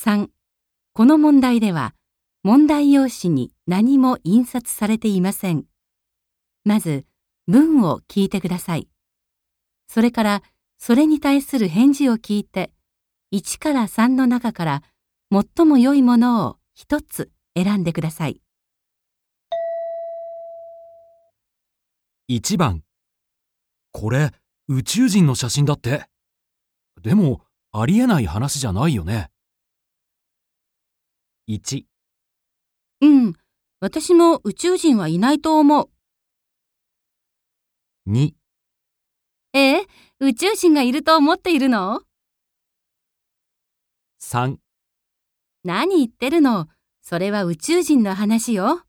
[0.00, 0.28] 3.
[0.92, 1.92] この問題では、
[2.44, 5.64] 問題用紙に何も印刷されていません。
[6.62, 7.04] まず、
[7.48, 8.88] 文を聞いてください。
[9.88, 10.42] それから、
[10.78, 12.70] それに対する返事を聞いて、
[13.32, 14.82] 1から3の中から
[15.32, 18.40] 最も良いものを一つ選んでください。
[22.28, 22.84] 1番
[23.90, 24.30] これ
[24.68, 26.06] 宇宙人の写真だって。
[27.02, 27.40] でも
[27.72, 29.32] ありえない話じゃないよね。
[31.48, 31.84] 1、
[33.00, 33.32] うん、
[33.80, 35.88] 私も宇宙人はいないと思う。
[38.06, 38.32] 2、
[39.54, 39.86] ええ、
[40.20, 42.02] 宇宙人がいると思っているの
[44.20, 44.58] ？3
[45.64, 46.68] 何言ってるの？
[47.00, 48.82] それは宇宙人の話よ。